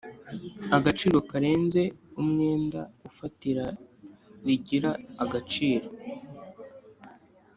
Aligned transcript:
agaciro 0.77 1.17
karenze 1.29 1.81
umwenda 2.21 2.81
ifatira 3.09 3.65
rigira 4.45 4.91
agaciro 5.23 5.87